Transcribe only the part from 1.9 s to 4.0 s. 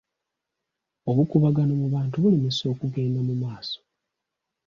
bantu bulemesa okugenda mu maaso.